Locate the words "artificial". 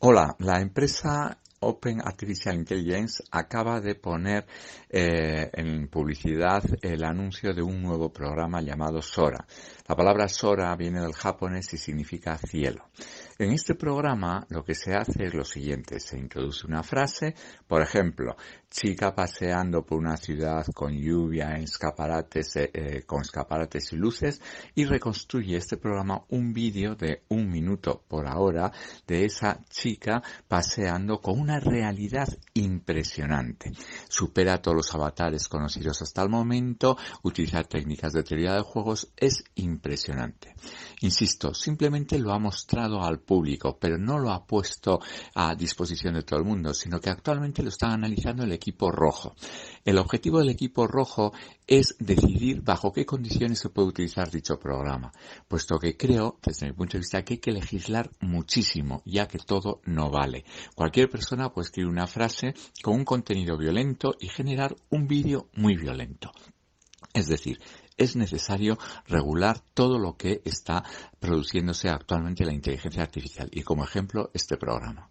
2.04-2.54, 73.04-73.48